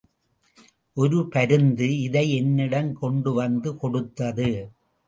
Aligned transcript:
ஒரு 0.97 1.19
பருந்து 1.27 1.99
இதை 1.99 2.25
என்னிடம் 2.35 2.91
கொண்டு 2.93 3.33
வந்து 3.33 3.71
கொடுத்தது. 3.77 4.51